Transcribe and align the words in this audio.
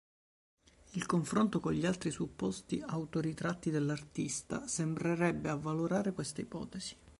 Il 0.93 1.05
confronto 1.05 1.59
con 1.59 1.73
gli 1.73 1.85
altri 1.85 2.09
supposti 2.09 2.83
autoritratti 2.83 3.69
dell'artista 3.69 4.65
sembrerebbe 4.65 5.47
avvalorare 5.49 6.11
questa 6.11 6.41
ipotesi. 6.41 6.95